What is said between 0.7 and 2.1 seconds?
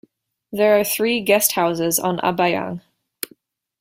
are three guesthouses